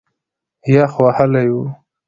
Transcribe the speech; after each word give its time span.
یخ 0.73 0.91
وهلی 1.03 1.45
و. 1.55 1.57